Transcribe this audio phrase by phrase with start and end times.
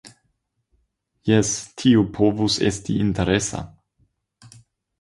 [1.31, 1.51] Jes,
[1.83, 3.65] tio povus esti interesa.